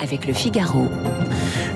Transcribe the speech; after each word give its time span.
avec 0.00 0.26
le 0.26 0.32
Figaro. 0.32 0.86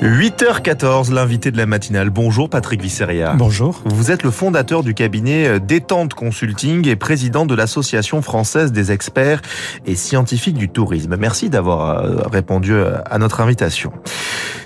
8h14, 0.00 1.12
l'invité 1.12 1.50
de 1.50 1.56
la 1.56 1.66
matinale. 1.66 2.10
Bonjour 2.10 2.48
Patrick 2.48 2.80
Visseria. 2.80 3.34
Bonjour. 3.34 3.80
Vous 3.84 4.10
êtes 4.10 4.22
le 4.22 4.30
fondateur 4.30 4.82
du 4.82 4.94
cabinet 4.94 5.60
Détente 5.60 6.14
Consulting 6.14 6.88
et 6.88 6.96
président 6.96 7.46
de 7.46 7.54
l'Association 7.54 8.22
française 8.22 8.72
des 8.72 8.90
experts 8.90 9.42
et 9.86 9.94
scientifiques 9.96 10.56
du 10.56 10.68
tourisme. 10.68 11.16
Merci 11.16 11.50
d'avoir 11.50 11.98
euh, 11.98 12.22
répondu 12.30 12.74
à 12.74 13.18
notre 13.18 13.40
invitation. 13.40 13.92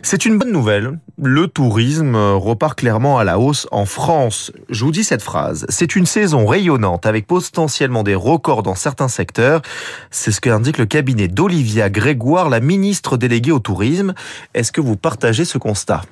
C'est 0.03 0.25
une 0.25 0.39
bonne 0.39 0.53
nouvelle. 0.53 1.00
Le 1.21 1.48
tourisme 1.48 2.14
repart 2.14 2.79
clairement 2.79 3.18
à 3.18 3.25
la 3.25 3.39
hausse 3.41 3.66
en 3.73 3.87
France. 3.87 4.53
Je 4.71 4.84
vous 4.84 4.93
dis 4.93 5.03
cette 5.03 5.23
phrase. 5.23 5.66
C'est 5.68 5.96
une 5.96 6.07
saison 6.07 6.46
rayonnante 6.46 7.07
avec 7.07 7.27
potentiellement 7.27 8.05
des 8.05 8.14
records 8.14 8.62
dans 8.62 8.77
certains 8.77 9.09
secteurs. 9.09 9.62
C'est 10.11 10.30
ce 10.30 10.41
qu'indique 10.41 10.79
le 10.79 10.87
cabinet 10.87 11.27
d'Olivia 11.27 11.91
Grégoire, 11.91 12.48
la 12.48 12.61
ministre 12.61 12.75
déléguée 13.16 13.52
au 13.52 13.58
tourisme. 13.58 14.14
Est-ce 14.54 14.73
que 14.73 14.80
vous 14.80 14.96
partagez 14.96 15.45
ce 15.45 15.59
constat? 15.59 16.02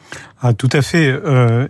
Ah, 0.41 0.53
Tout 0.53 0.71
à 0.73 0.83
fait. 0.83 1.09
Euh, 1.09 1.67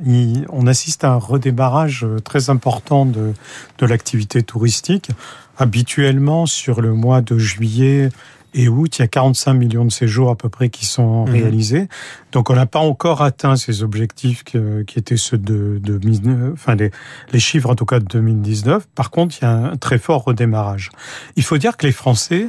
on 0.50 0.66
assiste 0.66 1.04
à 1.04 1.12
un 1.12 1.18
redémarrage 1.18 2.06
très 2.24 2.50
important 2.50 3.06
de, 3.06 3.32
de 3.78 3.86
l'activité 3.86 4.42
touristique. 4.42 5.10
Habituellement, 5.58 6.46
sur 6.46 6.80
le 6.80 6.92
mois 6.92 7.20
de 7.20 7.38
juillet, 7.38 8.10
et 8.54 8.68
août, 8.68 8.98
il 8.98 9.02
y 9.02 9.04
a 9.04 9.08
45 9.08 9.52
millions 9.54 9.84
de 9.84 9.90
séjours 9.90 10.30
à 10.30 10.36
peu 10.36 10.48
près 10.48 10.68
qui 10.68 10.86
sont 10.86 11.26
mhm. 11.26 11.32
réalisés. 11.32 11.88
Donc 12.32 12.50
on 12.50 12.54
n'a 12.54 12.66
pas 12.66 12.78
encore 12.78 13.22
atteint 13.22 13.56
ces 13.56 13.82
objectifs 13.82 14.44
qui, 14.44 14.58
étaient 14.96 15.16
ceux 15.16 15.38
de, 15.38 15.80
de 15.82 16.52
enfin 16.52 16.76
les, 16.76 16.90
les, 17.32 17.40
chiffres 17.40 17.68
en 17.68 17.74
tout 17.74 17.86
cas 17.86 17.98
de 17.98 18.04
2019. 18.04 18.86
Par 18.94 19.10
contre, 19.10 19.36
il 19.40 19.44
y 19.44 19.46
a 19.46 19.50
un 19.50 19.76
très 19.76 19.98
fort 19.98 20.24
redémarrage. 20.24 20.90
Il 21.36 21.42
faut 21.42 21.58
dire 21.58 21.76
que 21.76 21.86
les 21.86 21.92
Français 21.92 22.48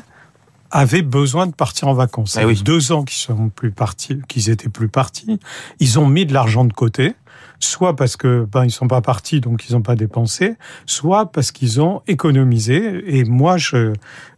avaient 0.76 1.02
besoin 1.02 1.48
de 1.48 1.54
partir 1.54 1.88
en 1.88 1.94
vacances. 1.94 2.32
Ça 2.32 2.44
eh 2.44 2.56
deux 2.56 2.92
ans 2.92 3.04
qu'ils 3.04 3.18
sont 3.18 3.50
plus 3.50 3.72
partis, 3.72 4.20
qu'ils 4.28 4.50
étaient 4.50 4.70
plus 4.70 4.90
partis. 4.90 5.40
Ils 5.80 6.00
ont 6.00 6.08
mis 6.08 6.26
de 6.26 6.34
l'argent 6.34 6.66
de 6.66 6.74
côté 6.74 7.16
soit 7.60 7.96
parce 7.96 8.18
que 8.18 8.46
ben 8.52 8.66
ils 8.66 8.72
sont 8.72 8.88
pas 8.88 9.02
partis 9.02 9.40
donc 9.40 9.68
ils 9.68 9.74
n'ont 9.74 9.82
pas 9.82 9.96
dépensé, 9.96 10.56
soit 10.86 11.32
parce 11.32 11.52
qu'ils 11.52 11.82
ont 11.82 12.02
économisé. 12.08 13.18
Et 13.18 13.24
moi, 13.24 13.58
je, 13.58 13.94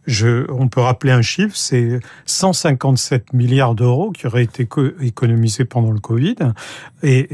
je, 0.08 0.50
on 0.50 0.68
peut 0.68 0.80
rappeler 0.80 1.12
un 1.12 1.22
chiffre, 1.22 1.54
c'est 1.54 2.00
157 2.26 3.32
milliards 3.34 3.74
d'euros 3.74 4.10
qui 4.10 4.26
auraient 4.26 4.42
été 4.42 4.66
économisés 5.00 5.64
pendant 5.64 5.92
le 5.92 6.00
Covid. 6.00 6.36
Et 7.02 7.28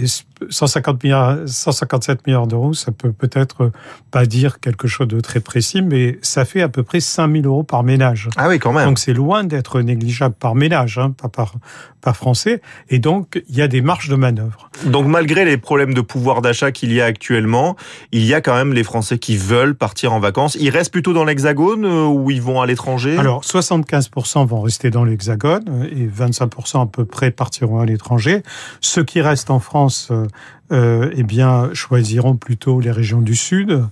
150 0.50 1.02
milliards, 1.02 1.38
157 1.46 2.26
milliards 2.26 2.46
d'euros, 2.46 2.74
ça 2.74 2.92
peut 2.92 3.12
peut-être 3.12 3.70
pas 4.10 4.26
dire 4.26 4.60
quelque 4.60 4.88
chose 4.88 5.08
de 5.08 5.20
très 5.20 5.40
précis, 5.40 5.82
mais 5.82 6.18
ça 6.20 6.44
fait 6.44 6.62
à 6.62 6.68
peu 6.68 6.82
près 6.82 7.00
5000 7.00 7.46
euros 7.46 7.62
par 7.62 7.82
ménage. 7.84 8.28
Ah 8.36 8.48
oui, 8.48 8.58
quand 8.58 8.72
même. 8.72 8.86
Donc 8.86 8.98
c'est 8.98 9.14
loin 9.14 9.44
d'être 9.44 9.80
négligeable 9.80 10.34
par 10.34 10.54
ménage, 10.54 10.98
hein, 10.98 11.12
pas 11.12 11.28
par, 11.28 11.54
par 12.00 12.16
français. 12.16 12.60
Et 12.90 12.98
donc 12.98 13.42
il 13.48 13.56
y 13.56 13.62
a 13.62 13.68
des 13.68 13.80
marges 13.80 14.08
de 14.08 14.16
manœuvre. 14.16 14.70
Donc 14.84 15.06
malgré 15.06 15.44
les 15.44 15.56
problèmes 15.56 15.94
de 15.94 16.00
pouvoir 16.00 16.42
d'achat 16.42 16.72
qu'il 16.72 16.92
y 16.92 17.00
a 17.00 17.04
actuellement, 17.04 17.76
il 18.12 18.24
y 18.24 18.34
a 18.34 18.40
quand 18.40 18.54
même 18.54 18.72
les 18.72 18.84
Français 18.84 19.18
qui 19.18 19.36
veulent 19.36 19.74
partir 19.74 20.12
en 20.12 20.20
vacances. 20.20 20.56
Ils 20.60 20.70
restent 20.70 20.92
plutôt 20.92 21.12
dans 21.12 21.24
l'Hexagone 21.24 21.84
euh, 21.84 22.04
ou 22.06 22.30
ils 22.30 22.42
vont 22.42 22.60
à 22.64 22.66
l'étranger? 22.66 23.16
Alors 23.16 23.42
75% 23.42 24.46
vont 24.46 24.60
rester 24.60 24.90
dans 24.90 25.04
l'Hexagone 25.04 25.88
et 25.90 26.06
25% 26.06 26.82
à 26.82 26.86
peu 26.86 27.04
près 27.04 27.30
partiront 27.30 27.80
à 27.80 27.86
l'étranger. 27.86 28.42
Ceux 28.80 29.04
qui 29.04 29.20
restent 29.20 29.50
en 29.50 29.60
France, 29.60 30.08
euh, 30.10 30.26
euh, 30.72 31.10
eh 31.16 31.22
bien, 31.22 31.70
choisiront 31.72 32.36
plutôt 32.36 32.80
les 32.80 32.90
régions 32.90 33.20
du 33.20 33.36
Sud. 33.36 33.84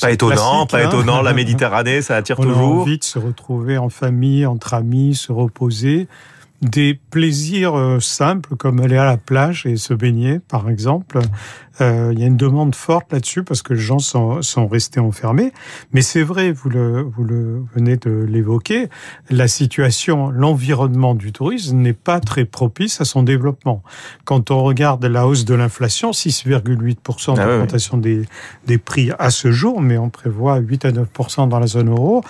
Pas 0.00 0.12
étonnant, 0.12 0.66
pas 0.66 0.78
hein. 0.78 0.88
étonnant. 0.88 1.22
La 1.22 1.32
Méditerranée, 1.34 2.02
ça 2.02 2.16
attire 2.16 2.38
On 2.40 2.44
toujours. 2.44 2.58
On 2.58 2.78
a 2.78 2.82
envie 2.82 2.98
de 2.98 3.04
se 3.04 3.18
retrouver 3.18 3.78
en 3.78 3.88
famille, 3.88 4.46
entre 4.46 4.74
amis, 4.74 5.14
se 5.14 5.32
reposer 5.32 6.08
des 6.62 6.98
plaisirs 7.10 7.74
euh, 7.74 8.00
simples 8.00 8.56
comme 8.56 8.80
aller 8.80 8.96
à 8.96 9.04
la 9.04 9.16
plage 9.16 9.64
et 9.66 9.76
se 9.76 9.94
baigner, 9.94 10.40
par 10.40 10.68
exemple. 10.68 11.18
Euh, 11.80 12.10
il 12.12 12.20
y 12.20 12.24
a 12.24 12.26
une 12.26 12.36
demande 12.36 12.74
forte 12.74 13.12
là-dessus 13.12 13.42
parce 13.42 13.62
que 13.62 13.74
les 13.74 13.80
gens 13.80 13.98
sont, 13.98 14.42
sont 14.42 14.66
restés 14.66 15.00
enfermés. 15.00 15.52
Mais 15.92 16.02
c'est 16.02 16.22
vrai, 16.22 16.52
vous 16.52 16.68
le, 16.68 17.02
vous 17.02 17.24
le 17.24 17.62
venez 17.74 17.96
de 17.96 18.10
l'évoquer, 18.10 18.88
la 19.30 19.48
situation, 19.48 20.30
l'environnement 20.30 21.14
du 21.14 21.32
tourisme 21.32 21.78
n'est 21.78 21.92
pas 21.92 22.20
très 22.20 22.44
propice 22.44 23.00
à 23.00 23.04
son 23.04 23.22
développement. 23.22 23.82
Quand 24.24 24.50
on 24.50 24.62
regarde 24.62 25.04
la 25.04 25.26
hausse 25.26 25.44
de 25.44 25.54
l'inflation, 25.54 26.10
6,8% 26.10 27.34
ah 27.36 27.44
d'augmentation 27.44 27.96
des, 27.96 28.22
des 28.66 28.78
prix 28.78 29.10
à 29.18 29.30
ce 29.30 29.50
jour, 29.50 29.80
mais 29.80 29.98
on 29.98 30.10
prévoit 30.10 30.58
8 30.58 30.84
à 30.84 30.92
9% 30.92 31.48
dans 31.48 31.58
la 31.58 31.66
zone 31.66 31.88
euro. 31.88 32.22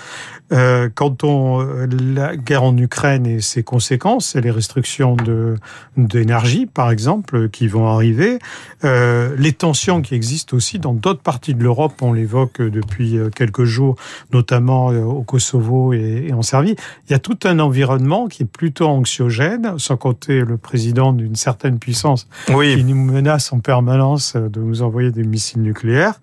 Euh, 0.52 0.88
quand 0.92 1.22
on 1.22 1.86
la 2.14 2.36
guerre 2.36 2.64
en 2.64 2.76
Ukraine 2.76 3.26
et 3.26 3.40
ses 3.40 3.62
conséquences, 3.62 4.34
et 4.34 4.40
les 4.40 4.50
restrictions 4.50 5.14
de 5.14 5.56
d'énergie, 5.96 6.66
par 6.66 6.90
exemple, 6.90 7.48
qui 7.50 7.68
vont 7.68 7.86
arriver, 7.86 8.38
euh, 8.84 9.34
les 9.40 9.52
tensions 9.52 10.02
qui 10.02 10.14
existent 10.14 10.54
aussi 10.54 10.78
dans 10.78 10.92
d'autres 10.92 11.22
parties 11.22 11.54
de 11.54 11.62
l'Europe, 11.62 11.94
on 12.02 12.12
l'évoque 12.12 12.60
depuis 12.60 13.16
euh, 13.16 13.30
quelques 13.30 13.64
jours, 13.64 13.96
notamment 14.32 14.92
euh, 14.92 15.02
au 15.02 15.22
Kosovo 15.22 15.94
et, 15.94 16.30
en 16.34 16.42
Serbie. 16.42 16.76
Il 17.08 17.12
y 17.12 17.14
a 17.14 17.18
tout 17.18 17.38
un 17.44 17.58
environnement 17.58 18.28
qui 18.28 18.42
est 18.42 18.46
plutôt 18.46 18.86
anxiogène, 18.86 19.78
sans 19.78 19.96
compter 19.96 20.40
le 20.40 20.58
président 20.58 21.14
d'une 21.14 21.36
certaine 21.36 21.78
puissance 21.78 22.28
qui 22.46 22.84
nous 22.84 22.96
menace 22.96 23.52
en 23.52 23.60
permanence 23.60 24.36
de 24.36 24.60
nous 24.60 24.82
envoyer 24.82 25.10
des 25.10 25.24
missiles 25.24 25.62
nucléaires. 25.62 26.20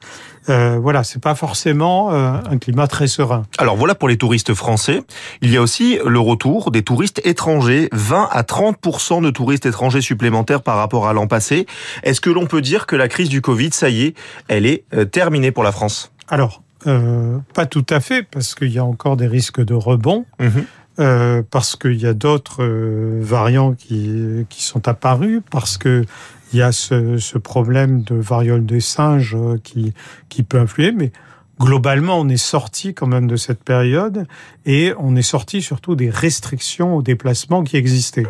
Euh, 0.50 0.80
voilà, 0.82 1.04
c'est 1.04 1.22
pas 1.22 1.36
forcément 1.36 2.14
euh, 2.14 2.38
un 2.50 2.58
climat 2.58 2.88
très 2.88 3.08
serein. 3.08 3.44
Alors 3.58 3.76
voilà 3.76 3.96
pour 3.96 4.08
les 4.08 4.18
touristes 4.18 4.54
français. 4.54 5.04
Il 5.42 5.52
y 5.52 5.58
a 5.58 5.62
aussi 5.62 6.00
le 6.06 6.20
retour 6.20 6.72
des 6.72 6.84
touristes 6.84 7.22
étrangers, 7.26 7.90
20 7.92 8.30
à 8.32 8.44
30 8.44 8.78
de 9.22 9.30
touristes 9.30 9.66
étrangers 9.66 10.02
supplémentaires 10.02 10.62
par 10.62 10.78
rapport 10.78 11.08
à 11.08 11.14
l'an 11.14 11.28
passé. 11.28 11.66
Est-ce 12.04 12.22
que 12.22 12.30
l'on 12.30 12.46
peut 12.46 12.62
dire 12.62 12.86
que 12.86 12.96
la 12.97 13.08
crise 13.08 13.30
du 13.30 13.41
Covid, 13.41 13.72
ça 13.72 13.90
y 13.90 14.03
est, 14.03 14.16
elle 14.47 14.66
est 14.66 14.84
euh, 14.94 15.06
terminée 15.06 15.52
pour 15.52 15.63
la 15.63 15.72
France 15.72 16.12
Alors, 16.28 16.62
euh, 16.85 17.40
pas 17.53 17.66
tout 17.66 17.85
à 17.90 18.00
fait, 18.00 18.24
parce 18.24 18.56
qu'il 18.56 18.72
y 18.72 18.80
a 18.80 18.85
encore 18.85 19.18
des 19.18 19.28
risques 19.28 19.63
de 19.63 19.74
rebond. 19.74 20.25
Mhm. 20.40 20.66
Euh, 21.00 21.44
parce 21.52 21.75
qu'il 21.75 22.02
y 22.02 22.07
a 22.07 22.13
d'autres 22.16 22.63
euh, 22.63 23.19
variants 23.22 23.74
qui, 23.74 24.46
qui 24.50 24.63
sont 24.63 24.88
apparus, 24.88 25.41
parce 25.52 25.78
que 25.78 26.03
il 26.53 26.59
y 26.59 26.62
a 26.63 26.72
ce, 26.72 27.19
ce, 27.19 27.38
problème 27.38 28.02
de 28.02 28.16
variole 28.16 28.66
des 28.66 28.80
singes 28.80 29.38
qui, 29.63 29.94
qui 30.30 30.41
peut 30.41 30.57
influer, 30.57 30.91
mais 30.91 31.12
globalement, 31.59 32.19
on 32.19 32.30
est 32.30 32.38
sorti 32.38 32.96
quand 32.96 33.06
même 33.06 33.28
de 33.28 33.36
cette 33.36 33.63
période 33.63 34.25
et 34.66 34.94
on 34.97 35.16
est 35.16 35.22
sorti 35.22 35.62
surtout 35.62 35.96
des 35.96 36.09
restrictions 36.09 36.96
au 36.96 37.03
déplacement 37.03 37.63
qui 37.63 37.78
existaient. 37.78 38.25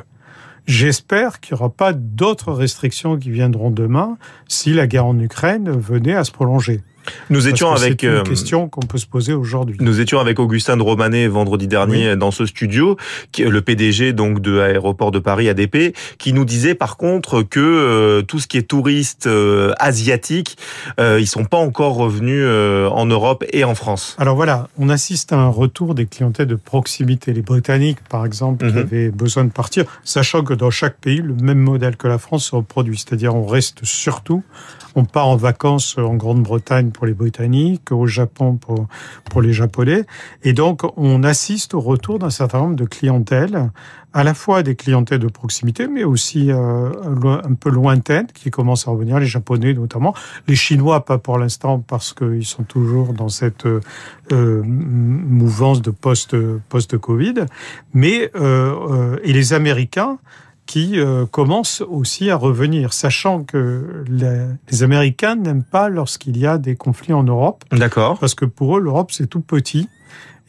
J'espère 0.68 1.40
qu'il 1.40 1.56
n'y 1.56 1.62
aura 1.62 1.70
pas 1.70 1.94
d'autres 1.94 2.52
restrictions 2.52 3.18
qui 3.18 3.32
viendront 3.32 3.72
demain 3.72 4.18
si 4.50 4.74
la 4.74 4.86
guerre 4.86 5.06
en 5.06 5.18
Ukraine 5.18 5.72
venait 5.72 6.14
à 6.14 6.26
se 6.26 6.32
prolonger. 6.32 6.82
Nous 7.30 7.48
étions 7.48 7.72
avec 7.72 8.04
une 8.04 8.10
euh, 8.10 8.24
question 8.24 8.70
qu'on 8.70 8.86
peut 8.86 8.98
se 8.98 9.08
poser 9.08 9.34
aujourd'hui. 9.34 9.78
Nous 9.80 10.00
étions 10.00 10.20
avec 10.20 10.40
Augustin 10.40 10.78
de 10.78 10.82
Romanet 10.82 11.28
vendredi 11.28 11.68
dernier 11.68 12.16
dans 12.16 12.32
ce 12.32 12.46
studio, 12.46 12.98
le 13.38 13.62
PDG 13.62 14.14
donc 14.14 14.42
de 14.42 14.52
l'aéroport 14.52 15.12
de 15.12 15.20
Paris 15.20 15.50
ADP, 15.50 15.96
qui 16.18 16.34
nous 16.34 16.46
disait 16.46 16.76
par 16.76 16.98
contre 16.98 17.44
que 17.44 17.60
euh, 17.60 18.22
tout 18.22 18.40
ce 18.40 18.48
qui 18.48 18.58
est 18.58 18.68
touristes 18.68 19.28
euh, 19.28 19.74
asiatiques, 19.80 20.58
euh, 21.00 21.20
ils 21.20 21.28
sont 21.28 21.46
pas 21.46 21.58
encore 21.58 21.96
revenus 21.96 22.46
en 22.48 23.06
Europe 23.06 23.44
et 23.52 23.64
en 23.64 23.76
France. 23.76 24.16
Alors 24.20 24.36
voilà, 24.36 24.68
on 24.78 24.90
assiste 24.90 25.34
à 25.34 25.38
un 25.38 25.48
retour 25.48 25.96
des 25.96 26.06
clientèles 26.06 26.48
de 26.48 26.56
proximité. 26.56 27.34
Les 27.34 27.42
Britanniques, 27.42 28.00
par 28.10 28.26
exemple, 28.26 28.68
qui 28.68 28.74
mhm. 28.74 28.82
avaient 28.82 29.10
besoin 29.10 29.44
de 29.44 29.52
partir, 29.52 29.86
sachant 30.04 30.44
que 30.44 30.54
dans 30.54 30.72
chaque 30.72 30.98
pays, 30.98 31.22
le 31.22 31.34
même 31.36 31.60
modèle 31.60 31.98
que 31.98 32.08
la 32.08 32.18
France 32.18 32.46
se 32.46 32.56
reproduit, 32.56 32.98
c'est-à-dire 32.98 33.36
on 33.36 33.46
reste 33.46 33.84
surtout, 33.84 34.44
on 34.96 35.06
part 35.06 35.28
en 35.28 35.36
vacances 35.36 35.98
en 35.98 36.16
Grande-Bretagne 36.16 36.92
pour 36.98 37.06
les 37.06 37.14
Britanniques, 37.14 37.92
au 37.92 38.08
Japon 38.08 38.56
pour, 38.56 38.88
pour 39.30 39.42
les 39.44 39.54
Japonais. 39.54 40.04
Et 40.44 40.54
donc, 40.54 40.82
on 40.98 41.24
assiste 41.24 41.76
au 41.76 41.80
retour 41.80 42.18
d'un 42.18 42.32
certain 42.32 42.60
nombre 42.60 42.76
de 42.76 42.86
clientèles, 42.86 43.70
à 44.14 44.24
la 44.24 44.34
fois 44.34 44.64
des 44.64 44.76
clientèles 44.76 45.20
de 45.20 45.28
proximité, 45.28 45.88
mais 45.88 46.04
aussi 46.04 46.52
euh, 46.52 46.90
un 47.44 47.54
peu 47.54 47.70
lointaines, 47.70 48.26
qui 48.34 48.50
commencent 48.50 48.88
à 48.88 48.92
revenir, 48.92 49.20
les 49.20 49.28
Japonais 49.28 49.76
notamment. 49.76 50.16
Les 50.48 50.56
Chinois, 50.56 51.06
pas 51.06 51.20
pour 51.20 51.38
l'instant, 51.38 51.78
parce 51.80 52.14
qu'ils 52.14 52.46
sont 52.46 52.64
toujours 52.64 53.14
dans 53.14 53.30
cette 53.30 53.68
euh, 53.68 54.64
mouvance 54.64 55.84
de 55.84 55.92
post-Covid. 55.92 57.46
mais, 57.94 58.32
euh, 58.36 59.18
et 59.24 59.34
les 59.34 59.54
Américains, 59.54 60.18
qui 60.68 61.00
euh, 61.00 61.26
commence 61.26 61.82
aussi 61.82 62.30
à 62.30 62.36
revenir, 62.36 62.94
sachant 62.94 63.44
que 63.44 64.04
les, 64.08 64.84
Américains 64.84 65.36
n'aiment 65.36 65.64
pas 65.64 65.90
lorsqu'il 65.90 66.38
y 66.38 66.46
a 66.46 66.60
des 66.60 66.76
conflits 66.76 67.14
en 67.14 67.24
Europe. 67.24 67.64
D'accord. 67.72 68.20
Parce 68.20 68.36
que 68.36 68.46
pour 68.46 68.78
eux, 68.78 68.82
l'Europe, 68.82 69.12
c'est 69.12 69.28
tout 69.28 69.42
petit. 69.42 69.90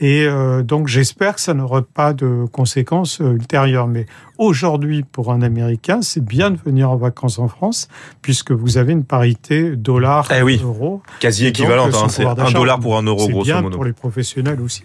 Et 0.00 0.26
euh, 0.26 0.62
donc 0.62 0.86
j'espère 0.86 1.36
que 1.36 1.40
ça 1.40 1.54
n'aura 1.54 1.82
pas 1.82 2.12
de 2.12 2.44
conséquences 2.52 3.20
ultérieures. 3.20 3.86
Mais 3.86 4.06
aujourd'hui, 4.38 5.02
pour 5.02 5.32
un 5.32 5.42
Américain, 5.42 6.00
c'est 6.02 6.24
bien 6.24 6.50
de 6.50 6.58
venir 6.64 6.90
en 6.90 6.96
vacances 6.96 7.38
en 7.38 7.48
France, 7.48 7.88
puisque 8.22 8.52
vous 8.52 8.78
avez 8.78 8.92
une 8.92 9.04
parité 9.04 9.76
dollar 9.76 10.28
eh 10.34 10.42
oui, 10.42 10.60
euro. 10.62 11.02
Quasi 11.20 11.46
équivalente, 11.46 11.94
hein, 11.94 12.08
c'est 12.08 12.24
un 12.24 12.50
dollar 12.52 12.80
pour 12.80 12.96
un 12.96 13.02
euro, 13.02 13.28
grosso 13.28 13.42
bien 13.42 13.60
modo. 13.60 13.76
pour 13.76 13.84
les 13.84 13.92
professionnels 13.92 14.60
aussi. 14.60 14.84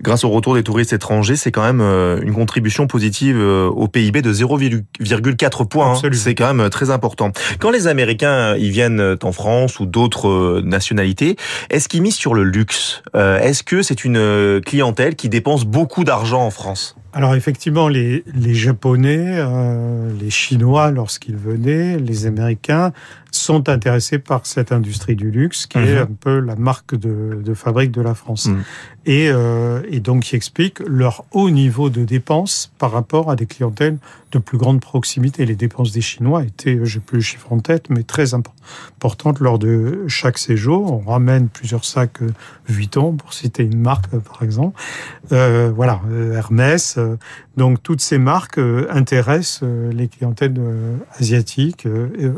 Grâce 0.00 0.24
au 0.24 0.30
retour 0.30 0.54
des 0.54 0.62
touristes 0.62 0.92
étrangers, 0.92 1.36
c'est 1.36 1.50
quand 1.50 1.64
même 1.64 1.80
une 1.80 2.32
contribution 2.32 2.86
positive 2.86 3.38
au 3.38 3.88
PIB 3.88 4.22
de 4.22 4.32
0,4 4.32 5.68
points. 5.68 5.92
Hein. 5.92 6.10
C'est 6.12 6.34
quand 6.34 6.54
même 6.54 6.70
très 6.70 6.90
important. 6.90 7.32
Quand 7.58 7.70
les 7.70 7.86
Américains 7.86 8.56
ils 8.56 8.70
viennent 8.70 9.16
en 9.22 9.32
France 9.32 9.80
ou 9.80 9.86
d'autres 9.86 10.60
nationalités, 10.64 11.36
est-ce 11.70 11.88
qu'ils 11.88 12.02
misent 12.02 12.16
sur 12.16 12.34
le 12.34 12.44
luxe? 12.44 13.02
Est-ce 13.14 13.62
que 13.62 13.82
c'est 13.82 14.04
une 14.04 14.60
clientèle 14.64 15.16
qui 15.16 15.28
dépense 15.28 15.64
beaucoup 15.64 16.04
d'argent 16.04 16.44
en 16.44 16.50
France? 16.50 16.96
Alors 17.12 17.34
effectivement, 17.34 17.88
les, 17.88 18.24
les 18.34 18.54
Japonais, 18.54 19.34
euh, 19.36 20.10
les 20.18 20.30
Chinois, 20.30 20.90
lorsqu'ils 20.90 21.36
venaient, 21.36 21.98
les 21.98 22.26
Américains, 22.26 22.92
sont 23.30 23.68
intéressés 23.68 24.18
par 24.18 24.46
cette 24.46 24.72
industrie 24.72 25.14
du 25.14 25.30
luxe, 25.30 25.66
qui 25.66 25.78
est 25.78 25.96
mhm. 25.96 26.02
un 26.02 26.14
peu 26.18 26.40
la 26.40 26.56
marque 26.56 26.94
de, 26.94 27.40
de 27.44 27.54
fabrique 27.54 27.90
de 27.90 28.00
la 28.00 28.14
France. 28.14 28.46
Mhm. 28.46 28.62
Et, 29.04 29.28
euh, 29.30 29.82
et, 29.90 29.98
donc 29.98 30.22
qui 30.22 30.36
explique 30.36 30.78
leur 30.80 31.24
haut 31.32 31.50
niveau 31.50 31.90
de 31.90 32.04
dépenses 32.04 32.72
par 32.78 32.92
rapport 32.92 33.30
à 33.30 33.36
des 33.36 33.46
clientèles 33.46 33.98
de 34.30 34.38
plus 34.38 34.58
grande 34.58 34.80
proximité. 34.80 35.44
Les 35.44 35.56
dépenses 35.56 35.90
des 35.90 36.00
Chinois 36.00 36.44
étaient, 36.44 36.78
j'ai 36.84 37.00
plus 37.00 37.16
le 37.16 37.22
chiffre 37.22 37.52
en 37.52 37.58
tête, 37.58 37.90
mais 37.90 38.04
très 38.04 38.32
importantes 38.34 39.40
lors 39.40 39.58
de 39.58 40.04
chaque 40.06 40.38
séjour. 40.38 40.92
On 40.92 41.10
ramène 41.10 41.48
plusieurs 41.48 41.84
sacs 41.84 42.20
Vuitton, 42.68 43.14
pour 43.14 43.32
citer 43.34 43.64
une 43.64 43.80
marque 43.80 44.16
par 44.16 44.42
exemple. 44.44 44.80
Euh, 45.32 45.72
voilà, 45.74 46.00
Hermès, 46.32 46.96
donc 47.56 47.82
toutes 47.82 48.00
ces 48.00 48.18
marques 48.18 48.58
euh, 48.58 48.86
intéressent 48.90 49.60
euh, 49.62 49.92
les 49.92 50.08
clientèles 50.08 50.54
euh, 50.58 50.96
asiatiques, 51.18 51.86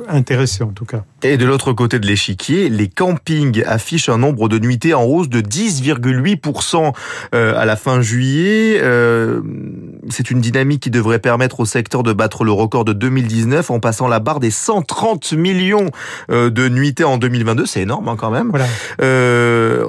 intéressées 0.09 0.65
en 0.65 0.73
tout 0.73 0.85
cas. 0.85 1.05
Et 1.23 1.37
de 1.37 1.45
l'autre 1.45 1.73
côté 1.73 1.99
de 1.99 2.07
l'échiquier, 2.07 2.69
les 2.69 2.89
campings 2.89 3.63
affichent 3.67 4.09
un 4.09 4.19
nombre 4.19 4.49
de 4.49 4.59
nuitées 4.59 4.95
en 4.95 5.05
hausse 5.05 5.29
de 5.29 5.41
10,8% 5.41 6.93
à 7.33 7.65
la 7.65 7.77
fin 7.77 8.03
juillet. 8.03 8.81
C'est 10.11 10.31
une 10.31 10.41
dynamique 10.41 10.83
qui 10.83 10.91
devrait 10.91 11.19
permettre 11.19 11.61
au 11.61 11.65
secteur 11.65 12.03
de 12.03 12.13
battre 12.13 12.45
le 12.45 12.53
record 12.53 12.85
de 12.85 12.93
2019 12.93 13.71
en 13.71 13.81
passant 13.81 14.09
la 14.09 14.21
barre 14.21 14.41
des 14.41 14.51
130 14.51 15.33
millions 15.33 15.91
de 16.29 16.69
nuitées 16.69 17.05
en 17.05 17.17
2022. 17.17 17.65
C'est 17.67 17.83
énorme 17.83 18.09
hein, 18.09 18.17
quand 18.19 18.31
même. 18.31 18.51
Voilà. 18.51 18.67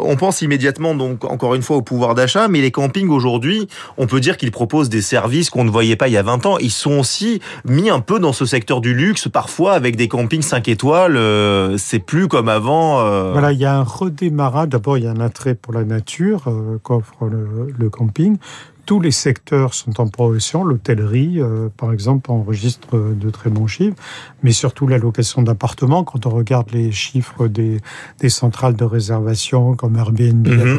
on 0.01 0.16
pense 0.16 0.42
immédiatement 0.42 0.95
donc 0.95 1.25
encore 1.25 1.56
une 1.56 1.63
fois 1.63 1.78
au 1.78 1.81
pouvoir 1.81 2.16
d'achat, 2.16 2.48
mais 2.48 2.62
les 2.62 2.71
campings 2.71 3.10
aujourd'hui, 3.10 3.68
on 3.98 4.07
peut 4.07 4.21
dire 4.21 4.38
qu'ils 4.38 4.51
proposent 4.51 4.89
des 4.89 5.01
services 5.01 5.14
qu'on 5.51 5.63
ne 5.63 5.69
voyait 5.69 5.95
pas 5.95 6.07
il 6.07 6.13
y 6.13 6.17
a 6.17 6.23
20 6.23 6.45
ans. 6.45 6.57
Ils 6.57 6.71
sont 6.71 7.00
aussi 7.00 7.41
mis 7.65 7.89
un 7.89 8.00
peu 8.00 8.19
dans 8.19 8.33
ce 8.33 8.45
secteur 8.45 8.81
du 8.81 8.94
luxe, 8.94 9.27
parfois 9.27 9.73
avec 9.73 9.95
des 9.95 10.07
campings 10.07 10.41
5 10.41 10.67
étoiles. 10.67 11.17
Euh, 11.17 11.77
c'est 11.77 12.00
plus 12.00 12.27
comme 12.27 12.50
avant. 12.50 13.00
Euh. 13.00 13.31
Voilà, 13.31 13.51
il 13.51 13.59
y 13.59 13.65
a 13.65 13.75
un 13.75 13.83
redémarrage. 13.83 14.69
D'abord, 14.69 14.97
il 14.97 15.06
y 15.06 15.07
a 15.07 15.12
un 15.12 15.19
attrait 15.19 15.56
pour 15.56 15.73
la 15.73 15.83
nature 15.83 16.44
euh, 16.47 16.77
qu'offre 16.81 17.27
le, 17.27 17.89
camping 17.89 18.38
tous 18.85 18.99
les 18.99 19.11
secteurs 19.11 19.73
sont 19.73 19.99
en 19.99 20.07
progression. 20.07 20.63
L'hôtellerie, 20.63 21.39
par 21.77 21.91
exemple, 21.91 22.31
enregistre 22.31 22.97
de 22.97 23.29
très 23.29 23.49
bons 23.49 23.67
chiffres, 23.67 23.95
mais 24.43 24.51
surtout 24.51 24.87
la 24.87 24.97
location 24.97 25.41
d'appartements. 25.41 26.03
Quand 26.03 26.25
on 26.25 26.29
regarde 26.29 26.71
les 26.71 26.91
chiffres 26.91 27.47
des, 27.47 27.79
des 28.19 28.29
centrales 28.29 28.75
de 28.75 28.85
réservation 28.85 29.75
comme 29.75 29.95
Airbnb, 29.95 30.47
mm 30.47 30.75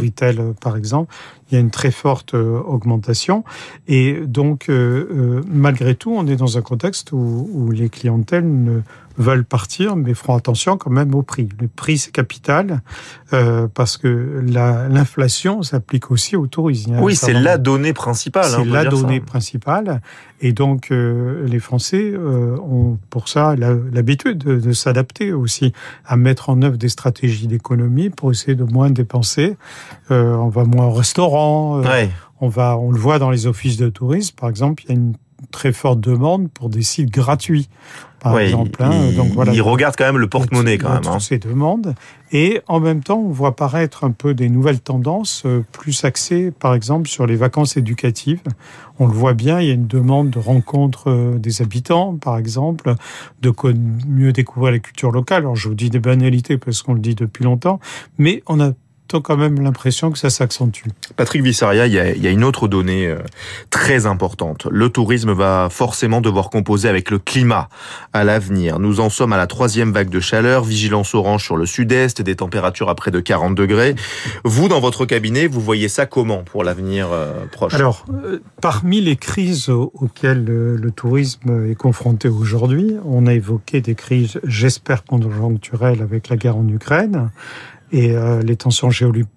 par 0.61 0.77
exemple, 0.77 1.13
il 1.51 1.55
y 1.55 1.57
a 1.57 1.61
une 1.61 1.71
très 1.71 1.91
forte 1.91 2.35
euh, 2.35 2.61
augmentation. 2.61 3.45
Et 3.89 4.21
donc, 4.27 4.69
euh, 4.69 5.09
euh, 5.11 5.43
malgré 5.49 5.95
tout, 5.95 6.13
on 6.13 6.27
est 6.27 6.37
dans 6.37 6.59
un 6.59 6.63
contexte 6.63 7.13
où, 7.13 7.49
où, 7.53 7.71
les 7.71 7.89
clientèles 7.89 8.47
ne 8.47 8.81
veulent 9.19 9.45
partir, 9.45 9.97
mais 9.97 10.15
feront 10.15 10.37
attention 10.37 10.77
quand 10.77 10.91
même 10.91 11.15
au 11.15 11.23
prix. 11.23 11.49
Le 11.61 11.69
prix, 11.69 11.99
c'est 11.99 12.13
capital, 12.13 12.83
euh, 13.33 13.69
parce 13.73 13.97
que 13.97 14.45
l'inflation 14.89 15.63
s'applique 15.63 16.11
aussi 16.11 16.37
au 16.37 16.47
tourisme. 16.47 16.99
Oui, 17.01 17.17
c'est 17.17 17.33
la 17.33 17.59
donnée 17.59 17.93
principale. 17.93 18.47
C'est 18.47 18.65
la 18.65 18.85
donnée 18.85 19.21
principale. 19.21 20.01
Et 20.41 20.53
donc, 20.53 20.91
euh, 20.91 21.47
les 21.47 21.59
Français 21.59 22.13
euh, 22.13 22.57
ont 22.59 22.99
pour 23.11 23.29
ça 23.29 23.55
l'habitude 23.57 24.39
de, 24.39 24.57
de 24.57 24.73
s'adapter 24.73 25.33
aussi, 25.33 25.73
à 26.05 26.17
mettre 26.17 26.51
en 26.51 26.61
œuvre 26.63 26.77
des 26.77 26.91
stratégies 26.91 27.47
d'économie 27.47 28.11
pour 28.11 28.31
essayer 28.31 28.55
de 28.55 28.65
moins 28.65 28.91
dépenser. 28.91 29.57
on 30.11 30.49
va 30.49 30.65
moins 30.65 30.87
au 30.87 30.93
restaurant. 30.93 31.83
On 32.39 32.49
va, 32.49 32.77
on 32.77 32.91
le 32.91 32.99
voit 32.99 33.19
dans 33.19 33.31
les 33.31 33.47
offices 33.47 33.79
de 33.79 33.89
tourisme, 33.89 34.35
par 34.39 34.51
exemple, 34.51 34.83
il 34.85 34.89
y 34.91 34.93
a 34.93 34.95
une 34.95 35.15
très 35.51 35.73
forte 35.73 36.01
demande 36.01 36.51
pour 36.51 36.69
des 36.69 36.83
sites 36.83 37.11
gratuits, 37.11 37.69
par 38.21 38.39
exemple. 38.39 38.83
Hein. 38.83 38.91
Il, 39.11 39.17
Donc 39.17 39.33
voilà. 39.33 39.53
Il 39.53 39.63
regarde 39.63 39.95
quand 39.97 40.05
même 40.05 40.19
le 40.19 40.29
porte-monnaie 40.29 40.79
quand 40.79 40.93
même. 40.93 41.07
Hein. 41.07 41.21
ces 41.21 41.39
demandes. 41.39 41.95
Et 42.33 42.61
en 42.67 42.81
même 42.81 43.03
temps, 43.03 43.19
on 43.19 43.31
voit 43.31 43.51
apparaître 43.51 44.05
un 44.05 44.11
peu 44.11 44.35
des 44.35 44.49
nouvelles 44.49 44.81
tendances, 44.81 45.45
euh, 45.47 45.65
plus 45.73 46.05
axées, 46.05 46.51
par 46.51 46.75
exemple, 46.75 47.09
sur 47.09 47.27
les 47.27 47.37
vacances 47.37 47.77
éducatives. 47.77 48.43
On 48.99 49.07
le 49.07 49.13
voit 49.13 49.35
bien, 49.35 49.61
il 49.61 49.69
y 49.69 49.71
a 49.71 49.75
une 49.75 49.87
demande 49.87 50.31
de 50.31 50.39
rencontre 50.39 51.11
euh, 51.11 51.39
des 51.39 51.63
habitants, 51.63 52.17
par 52.17 52.37
exemple, 52.37 52.95
de 53.43 53.53
mieux 54.07 54.33
découvrir 54.33 54.73
la 54.73 54.79
culture 54.81 55.13
locale. 55.13 55.43
Alors, 55.43 55.57
je 55.57 55.69
vous 55.69 55.75
dis 55.75 55.91
des 55.91 56.01
banalités 56.01 56.59
parce 56.59 56.83
qu'on 56.83 56.95
le 56.95 57.01
dit 57.01 57.15
depuis 57.15 57.45
longtemps, 57.45 57.79
mais 58.19 58.43
on 58.47 58.61
a 58.61 58.73
quand 59.13 59.37
même 59.37 59.61
l'impression 59.61 60.11
que 60.11 60.19
ça 60.19 60.31
s'accentue. 60.31 60.89
Patrick 61.17 61.43
Vissaria, 61.43 61.87
il 61.87 61.93
y, 61.93 61.99
a, 61.99 62.11
il 62.11 62.23
y, 62.23 62.27
a, 62.27 62.31
une 62.31 62.45
autre 62.45 62.69
donnée 62.69 63.07
euh, 63.07 63.19
très 63.71 64.07
importante. 64.07 64.67
Le 64.71 64.89
tourisme 64.89 65.33
va 65.33 65.69
forcément 65.71 66.21
devoir 66.21 66.51
composer 66.51 66.89
avec 66.89 67.11
le 67.11 67.19
climat 67.19 67.69
à 68.13 68.25
l'avenir. 68.25 68.79
Nous 68.79 69.01
en 69.01 69.11
sommes 69.11 69.33
à 69.33 69.37
la 69.37 69.47
troisième 69.47 69.93
vague 69.93 70.09
de 70.09 70.21
chaleur, 70.21 70.65
vigilance 70.65 71.15
orange 71.15 71.45
sur 71.45 71.57
le 71.57 71.67
sud-est, 71.67 72.23
des 72.23 72.37
températures 72.37 72.89
à 72.89 72.95
près 72.95 73.11
de 73.11 73.21
40 73.21 73.55
degrés. 73.55 73.95
Vous, 74.45 74.69
dans 74.69 74.81
votre 74.81 75.07
cabinet, 75.07 75.47
vous 75.47 75.61
voyez 75.61 75.89
ça 75.89 76.07
comment 76.07 76.43
pour 76.43 76.65
l'avenir 76.65 77.09
euh, 77.13 77.47
proche? 77.51 77.75
Alors, 77.75 78.05
euh, 78.13 78.41
parmi 78.61 79.01
les 79.01 79.17
crises 79.17 79.69
auxquelles 79.69 80.45
le 80.45 80.91
tourisme 80.91 81.71
est 81.71 81.75
confronté 81.75 82.29
aujourd'hui, 82.29 82.97
on 83.05 83.27
a 83.27 83.35
évoqué 83.35 83.81
des 83.81 83.95
crises, 83.95 84.41
j'espère, 84.45 85.05
conjoncturelles 85.05 86.03
avec 86.03 86.29
la 86.29 86.37
guerre 86.37 86.57
en 86.57 86.69
Ukraine 86.69 87.31
et 87.93 88.17
euh, 88.17 88.43
les 88.43 88.57
tensions 88.57 88.91
géopolitiques 88.91 89.36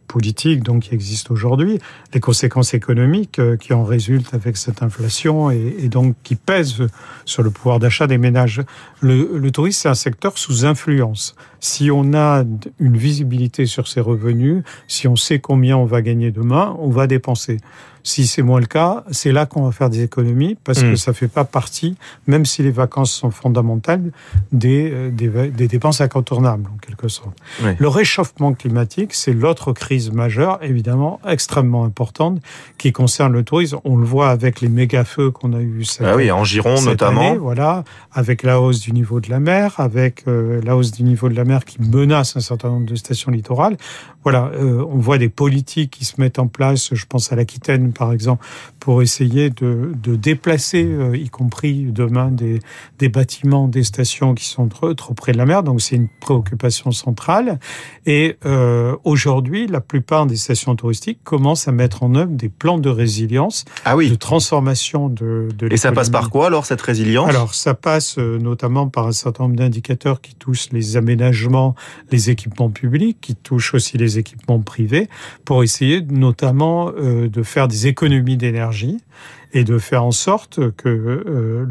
donc 0.63 0.83
qui 0.83 0.93
existent 0.93 1.33
aujourd'hui, 1.33 1.79
les 2.13 2.19
conséquences 2.19 2.73
économiques 2.73 3.39
euh, 3.39 3.57
qui 3.57 3.73
en 3.73 3.83
résultent 3.83 4.33
avec 4.33 4.57
cette 4.57 4.81
inflation 4.81 5.51
et, 5.51 5.75
et, 5.79 5.89
donc 5.89 6.15
qui 6.23 6.35
pèsent 6.35 6.87
sur 7.25 7.43
le 7.43 7.51
pouvoir 7.51 7.79
d'achat 7.79 8.07
des 8.07 8.17
ménages. 8.17 8.61
Le, 9.01 9.37
le 9.37 9.51
tourisme 9.51 9.81
c'est 9.81 9.89
un 9.89 9.95
secteur 9.95 10.37
sous 10.37 10.65
influence. 10.65 11.35
Si 11.59 11.91
on 11.91 12.13
a 12.13 12.43
une 12.79 12.97
visibilité 12.97 13.65
sur 13.65 13.87
ses 13.87 14.01
revenus, 14.01 14.63
si 14.87 15.07
on 15.07 15.15
sait 15.15 15.39
combien 15.39 15.77
on 15.77 15.85
va 15.85 16.01
gagner 16.01 16.31
demain, 16.31 16.75
on 16.79 16.89
va 16.89 17.07
dépenser. 17.07 17.57
Si 18.03 18.27
c'est 18.27 18.41
moins 18.41 18.59
le 18.59 18.65
cas, 18.65 19.03
c'est 19.11 19.31
là 19.31 19.45
qu'on 19.45 19.63
va 19.63 19.71
faire 19.71 19.89
des 19.89 20.03
économies 20.03 20.55
parce 20.63 20.81
que 20.81 20.93
hmm. 20.93 20.97
ça 20.97 21.13
fait 21.13 21.27
pas 21.27 21.43
partie, 21.43 21.95
même 22.27 22.45
si 22.45 22.63
les 22.63 22.71
vacances 22.71 23.11
sont 23.11 23.29
fondamentales, 23.29 24.11
des, 24.51 24.89
euh, 24.91 25.11
des, 25.11 25.27
des 25.49 25.67
dépenses 25.67 26.01
incontournables 26.01 26.69
en 26.73 26.77
quelque 26.77 27.07
sorte. 27.09 27.37
Le 27.61 27.87
réchauffement 27.87 28.53
climatique, 28.53 29.13
c'est 29.13 29.33
l'autre 29.33 29.73
crise 29.73 29.98
majeure, 30.11 30.59
évidemment 30.61 31.19
extrêmement 31.27 31.83
importante, 31.83 32.41
qui 32.77 32.91
concerne 32.91 33.33
le 33.33 33.43
tourisme. 33.43 33.77
On 33.83 33.97
le 33.97 34.05
voit 34.05 34.29
avec 34.29 34.61
les 34.61 34.69
méga 34.69 35.03
feux 35.03 35.31
qu'on 35.31 35.53
a 35.53 35.59
eu 35.61 35.83
cette, 35.83 36.07
ah 36.07 36.15
oui, 36.15 36.31
en 36.31 36.43
Gironde 36.43 36.83
notamment. 36.85 37.35
voilà, 37.35 37.83
avec 38.11 38.43
la 38.43 38.61
hausse 38.61 38.79
du 38.79 38.91
niveau 38.91 39.19
de 39.19 39.29
la 39.29 39.39
mer, 39.39 39.75
avec 39.77 40.23
euh, 40.27 40.61
la 40.63 40.75
hausse 40.75 40.91
du 40.91 41.03
niveau 41.03 41.29
de 41.29 41.35
la 41.35 41.43
mer 41.45 41.65
qui 41.65 41.81
menace 41.81 42.35
un 42.37 42.39
certain 42.39 42.69
nombre 42.69 42.85
de 42.85 42.95
stations 42.95 43.31
littorales. 43.31 43.77
Voilà, 44.23 44.51
euh, 44.53 44.85
on 44.89 44.97
voit 44.97 45.17
des 45.17 45.29
politiques 45.29 45.91
qui 45.91 46.05
se 46.05 46.19
mettent 46.19 46.39
en 46.39 46.47
place. 46.47 46.93
Je 46.93 47.05
pense 47.05 47.31
à 47.31 47.35
l'Aquitaine 47.35 47.93
par 47.93 48.13
exemple, 48.13 48.45
pour 48.79 49.01
essayer 49.01 49.49
de, 49.49 49.91
de 50.01 50.15
déplacer, 50.15 50.85
euh, 50.85 51.17
y 51.17 51.29
compris 51.29 51.85
demain, 51.91 52.29
des, 52.31 52.59
des 52.97 53.09
bâtiments, 53.09 53.67
des 53.67 53.83
stations 53.83 54.33
qui 54.33 54.45
sont 54.45 54.67
trop, 54.67 54.93
trop 54.93 55.13
près 55.13 55.31
de 55.31 55.37
la 55.37 55.45
mer. 55.45 55.63
Donc 55.63 55.81
c'est 55.81 55.95
une 55.95 56.09
préoccupation 56.19 56.91
centrale. 56.91 57.59
Et 58.05 58.37
aujourd'hui, 59.03 59.67
la 59.67 59.81
plupart 59.89 60.27
des 60.27 60.37
stations 60.37 60.75
touristiques 60.75 61.19
commencent 61.25 61.67
à 61.67 61.73
mettre 61.73 62.03
en 62.03 62.15
œuvre 62.15 62.31
des 62.31 62.47
plans 62.47 62.77
de 62.77 62.89
résilience, 62.89 63.65
ah 63.83 63.97
oui. 63.97 64.09
de 64.09 64.15
transformation 64.15 65.09
de, 65.09 65.49
de 65.57 65.67
Et 65.73 65.77
ça 65.77 65.91
passe 65.91 66.09
par 66.09 66.29
quoi 66.29 66.47
alors 66.47 66.65
cette 66.65 66.81
résilience? 66.81 67.27
Alors 67.27 67.53
ça 67.53 67.73
passe 67.73 68.17
euh, 68.17 68.37
notamment 68.37 68.87
par 68.87 69.07
un 69.07 69.11
certain 69.11 69.43
nombre 69.43 69.57
d'indicateurs 69.57 70.21
qui 70.21 70.35
touchent 70.35 70.69
les 70.71 70.95
aménagements, 70.95 71.75
les 72.11 72.29
équipements 72.29 72.69
publics, 72.69 73.17
qui 73.19 73.35
touchent 73.35 73.73
aussi 73.73 73.97
les 73.97 74.19
équipements 74.19 74.59
privés, 74.59 75.09
pour 75.43 75.63
essayer 75.63 76.01
notamment 76.01 76.91
euh, 76.95 77.27
de 77.27 77.43
faire 77.43 77.67
des 77.67 77.87
économies 77.87 78.37
d'énergie 78.37 78.99
et 79.53 79.63
de 79.63 79.77
faire 79.77 80.03
en 80.03 80.11
sorte 80.11 80.71
que 80.71 81.67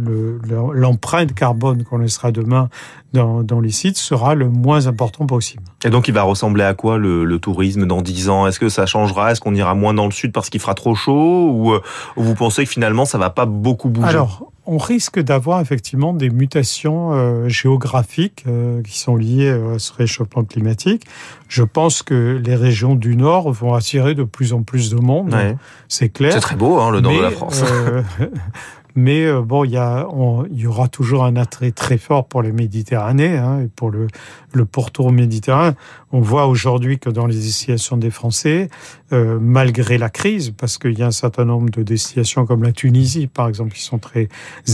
l'empreinte 0.74 1.34
carbone 1.34 1.84
qu'on 1.84 1.98
laissera 1.98 2.32
demain 2.32 2.68
dans, 3.12 3.42
dans, 3.42 3.60
les 3.60 3.70
sites 3.70 3.96
sera 3.96 4.34
le 4.34 4.48
moins 4.48 4.86
important 4.86 5.26
possible. 5.26 5.62
Et 5.84 5.90
donc 5.90 6.08
il 6.08 6.14
va 6.14 6.22
ressembler 6.22 6.64
à 6.64 6.74
quoi 6.74 6.98
le, 6.98 7.24
le 7.24 7.38
tourisme 7.38 7.86
dans 7.86 8.02
10 8.02 8.28
ans? 8.28 8.46
Est-ce 8.46 8.60
que 8.60 8.68
ça 8.68 8.84
changera? 8.86 9.32
Est-ce 9.32 9.40
qu'on 9.40 9.54
ira 9.54 9.74
moins 9.74 9.94
dans 9.94 10.04
le 10.04 10.10
sud 10.10 10.32
parce 10.32 10.50
qu'il 10.50 10.60
fera 10.60 10.74
trop 10.74 10.94
chaud? 10.94 11.50
Ou, 11.50 11.74
ou 11.74 12.22
vous 12.22 12.34
pensez 12.34 12.64
que 12.64 12.70
finalement 12.70 13.04
ça 13.04 13.18
va 13.18 13.30
pas 13.30 13.46
beaucoup 13.46 13.88
bouger? 13.88 14.08
Alors, 14.08 14.52
on 14.68 14.76
risque 14.76 15.18
d'avoir 15.18 15.60
effectivement 15.62 16.12
des 16.12 16.28
mutations 16.28 17.12
euh, 17.12 17.48
géographiques 17.48 18.44
euh, 18.46 18.82
qui 18.82 18.98
sont 18.98 19.16
liées 19.16 19.48
euh, 19.48 19.76
à 19.76 19.78
ce 19.78 19.94
réchauffement 19.94 20.44
climatique. 20.44 21.04
Je 21.48 21.62
pense 21.62 22.02
que 22.02 22.38
les 22.44 22.54
régions 22.54 22.94
du 22.94 23.16
Nord 23.16 23.50
vont 23.50 23.72
attirer 23.72 24.14
de 24.14 24.24
plus 24.24 24.52
en 24.52 24.62
plus 24.62 24.90
de 24.90 24.96
monde. 24.96 25.34
C'est 25.88 26.10
clair. 26.10 26.34
C'est 26.34 26.40
très 26.40 26.56
beau, 26.56 26.78
hein, 26.78 26.90
le 26.90 27.00
Nord 27.00 27.14
de 27.14 27.22
la 27.22 27.30
France. 27.30 27.64
Mais 28.94 29.24
euh, 29.24 29.42
bon, 29.42 29.64
il 29.64 29.72
y, 29.72 29.74
il 29.74 30.60
y 30.60 30.66
aura 30.66 30.88
toujours 30.88 31.24
un 31.24 31.36
attrait 31.36 31.70
très 31.72 31.98
fort 31.98 32.26
pour 32.26 32.42
les 32.42 32.52
Méditerranées 32.52 33.36
hein, 33.36 33.60
et 33.60 33.68
pour 33.68 33.90
le, 33.90 34.08
le 34.52 34.64
pourtour 34.64 35.12
méditerranéen. 35.12 35.74
On 36.10 36.20
voit 36.20 36.46
aujourd'hui 36.46 36.98
que 36.98 37.10
dans 37.10 37.26
les 37.26 37.34
destinations 37.34 37.96
des 37.96 38.10
Français, 38.10 38.68
euh, 39.12 39.38
malgré 39.40 39.98
la 39.98 40.08
crise, 40.08 40.52
parce 40.56 40.78
qu'il 40.78 40.98
y 40.98 41.02
a 41.02 41.06
un 41.06 41.10
certain 41.10 41.44
nombre 41.44 41.70
de 41.70 41.82
destinations 41.82 42.46
comme 42.46 42.62
la 42.62 42.72
Tunisie, 42.72 43.26
par 43.26 43.48
exemple, 43.48 43.74
qui 43.74 43.82
sont 43.82 43.98
très 43.98 44.28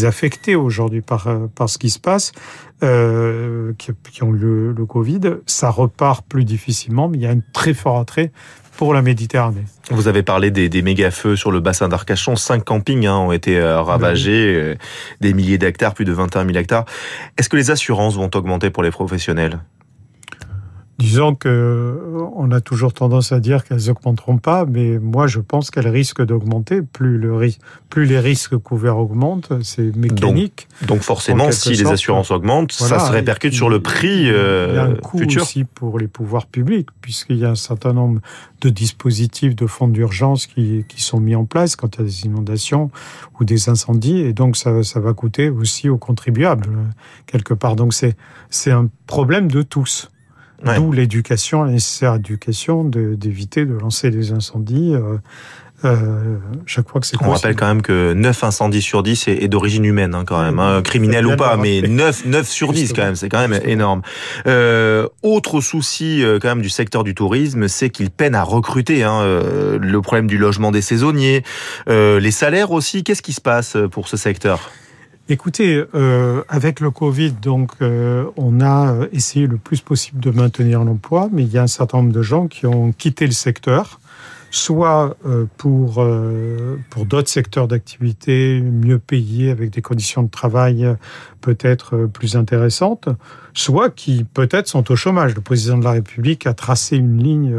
affectées 0.05 0.55
aujourd'hui 0.55 1.01
par, 1.01 1.27
euh, 1.27 1.47
par 1.55 1.69
ce 1.69 1.79
qui 1.79 1.91
se 1.91 1.99
passe, 1.99 2.33
euh, 2.83 3.73
qui, 3.79 3.93
qui, 4.13 4.23
ont 4.23 4.33
le, 4.33 4.73
le 4.73 4.87
Covid, 4.87 5.21
ça 5.47 5.71
repart 5.71 6.25
plus 6.27 6.45
difficilement, 6.45 7.09
mais 7.09 7.19
il 7.19 7.23
y 7.23 7.27
a 7.27 7.31
un 7.31 7.41
très 7.53 7.75
fort 7.75 7.99
attrait 7.99 8.31
pour 8.77 8.95
la 8.95 9.03
Méditerranée. 9.03 9.65
Vous 9.91 10.09
avez 10.09 10.23
parlé 10.23 10.51
des, 10.51 10.69
des 10.69 10.83
méga-feux 10.83 11.37
sur 11.37 11.51
le 11.51 11.61
bassin 11.61 11.89
d'Arcachon. 11.89 12.37
Cinq 12.37 12.65
campings 12.65 13.07
hein, 13.07 13.17
ont 13.17 13.33
été 13.33 13.59
euh, 13.59 13.81
ravagés, 13.81 14.55
euh, 14.55 14.75
des 15.21 15.35
milliers 15.35 15.59
d'hectares, 15.59 15.95
plus 15.95 16.05
de 16.05 16.13
21 16.13 16.47
000 16.47 16.59
hectares. 16.59 16.85
Est-ce 17.39 17.49
que 17.49 17.57
les 17.57 17.71
assurances 17.71 18.17
vont 18.17 18.31
augmenter 18.35 18.71
pour 18.71 18.83
les 18.83 18.91
professionnels? 18.91 19.61
Disons 20.99 21.35
que 21.35 21.49
euh, 21.49 22.29
on 22.37 22.53
a 22.53 22.61
toujours 22.61 22.93
tendance 22.93 23.33
à 23.33 23.41
dire 23.41 23.65
qu'elles 23.65 23.91
augmenteront 23.91 24.39
pas, 24.39 24.65
mais 24.65 25.01
moi 25.01 25.27
je 25.27 25.41
pense 25.41 25.71
qu'elles 25.71 25.89
risquent 25.89 26.25
d'augmenter. 26.25 26.83
Plus 26.83 27.19
le 27.19 27.35
plus 27.91 28.05
les 28.05 28.21
risques 28.21 28.57
couverts 28.57 28.99
augmentent, 28.99 29.53
c'est 29.63 29.95
mécanique. 29.97 30.69
Donc, 30.81 30.89
donc 30.89 31.01
forcément, 31.01 31.51
si 31.51 31.71
les 31.71 31.87
assurances 31.87 32.31
augmentent, 32.31 32.71
ça 32.71 33.01
se 33.01 33.11
répercute 33.11 33.55
sur 33.55 33.69
le 33.69 33.81
prix 33.81 34.31
euh, 34.31 34.69
Il 34.71 34.75
y 34.77 34.79
a 34.79 34.85
un 34.85 34.95
coût 34.95 35.21
aussi 35.37 35.65
pour 35.65 35.99
les 35.99 36.07
pouvoirs 36.07 36.47
publics, 36.47 36.89
puisqu'il 37.01 37.39
y 37.39 37.45
a 37.45 37.51
un 37.51 37.57
certain 37.57 37.93
nombre 37.93 38.21
de 38.61 38.69
dispositifs 38.69 39.57
de 39.57 39.67
fonds 39.67 39.89
d'urgence 39.89 40.47
qui, 40.47 40.85
qui 40.89 41.03
sont 41.03 41.19
mis 41.19 41.35
en 41.35 41.45
place 41.45 41.75
quand 41.75 41.97
il 41.97 42.01
y 42.01 42.03
a 42.03 42.07
des 42.07 42.25
inondations 42.27 42.91
ou 43.41 43.45
des 43.45 43.69
incendies, 43.69 44.21
et 44.21 44.33
donc 44.33 44.57
ça, 44.57 44.85
ça 44.85 45.01
va 45.01 45.13
coûter 45.13 45.51
aussi 45.51 45.89
aux 45.89 45.99
contribuables 45.99 46.69
quelque 47.27 47.53
part. 47.53 47.75
Donc 47.75 47.95
c'est 47.95 48.17
c'est 48.49 48.71
un 48.71 48.89
problème 49.07 49.51
de 49.51 49.63
tous. 49.63 50.11
D'où 50.65 50.93
l'éducation, 50.93 51.63
la 51.63 51.73
nécessaire 51.73 52.15
éducation 52.15 52.85
d'éviter 52.85 53.67
de, 53.67 53.75
lancer 53.75 54.11
des 54.11 54.33
incendies. 54.33 54.95
Euh, 54.95 55.19
euh, 55.85 56.39
chaque 56.67 56.89
fois 56.89 57.01
que 57.01 57.07
c'est 57.07 57.17
On 57.21 57.31
rappelle 57.31 57.57
quand 57.57 57.67
même 57.67 57.83
que 57.83 58.15
9 58.15 58.45
incendies 58.45 58.81
sur 58.81 59.03
10 59.03 59.29
est, 59.29 59.49
d'origine 59.49 59.85
humaine, 59.85 60.15
hein, 60.15 60.25
quand 60.27 60.43
même, 60.43 60.59
hein, 60.59 60.81
criminel 60.83 61.27
ou 61.27 61.37
pas, 61.37 61.57
mais 61.57 61.83
9, 61.83 62.27
9 62.27 62.49
sur 62.49 62.73
10 62.73 62.93
quand 62.95 63.03
même, 63.03 63.17
c'est 63.17 63.29
quand 63.29 63.47
même 63.47 63.61
énorme. 63.65 64.03
Euh, 64.47 65.09
autre 65.23 65.61
souci 65.61 66.23
euh, 66.23 66.39
quand 66.41 66.49
même 66.49 66.63
du 66.63 66.71
secteur 66.71 67.05
du 67.05 67.15
tourisme, 67.15 67.69
c'est 67.69 67.91
qu'il 67.91 68.11
peine 68.11 68.35
à 68.35 68.43
recruter. 68.43 69.03
Hein, 69.03 69.21
euh, 69.21 69.79
le 69.79 70.01
problème 70.01 70.27
du 70.27 70.39
logement 70.39 70.71
des 70.71 70.83
saisonniers, 70.83 71.43
euh, 71.89 72.19
les 72.19 72.31
salaires 72.31 72.71
aussi. 72.71 73.05
Qu'est-ce 73.05 73.23
qui 73.23 73.33
se 73.33 73.41
passe 73.41 73.77
pour 73.91 74.09
ce 74.09 74.17
secteur? 74.17 74.71
Écoutez, 75.31 75.83
euh, 75.95 76.43
avec 76.51 76.81
le 76.81 76.91
Covid, 76.91 77.33
donc, 77.33 77.71
euh, 77.81 78.27
on 78.37 78.61
a 78.61 79.07
essayé 79.11 79.47
le 79.47 79.57
plus 79.57 79.81
possible 79.81 80.21
de 80.21 80.31
maintenir 80.31 80.85
l'emploi, 80.85 81.31
mais 81.33 81.45
il 81.45 81.51
y 81.51 81.57
a 81.57 81.63
un 81.63 81.67
certain 81.67 81.99
nombre 81.99 82.13
de 82.13 82.21
gens 82.21 82.47
qui 82.47 82.67
ont 82.67 82.93
quitté 82.93 83.25
le 83.25 83.33
secteur, 83.33 84.01
soit 84.51 85.17
euh, 85.25 85.47
pour 85.57 86.03
euh, 86.03 86.77
pour 86.91 87.07
d'autres 87.07 87.31
secteurs 87.31 87.69
d'activité 87.69 88.61
mieux 88.61 88.99
payés, 88.99 89.51
avec 89.51 89.71
des 89.71 89.81
conditions 89.81 90.23
de 90.23 90.29
travail 90.29 90.87
peut-être 91.41 92.05
plus 92.05 92.37
intéressantes, 92.37 93.09
soit 93.55 93.89
qui 93.89 94.25
peut-être 94.25 94.69
sont 94.69 94.93
au 94.93 94.95
chômage. 94.95 95.35
Le 95.35 95.41
président 95.41 95.79
de 95.79 95.85
la 95.85 95.93
République 95.93 96.47
a 96.47 96.53
tracé 96.53 96.99
une 96.99 97.23
ligne 97.23 97.57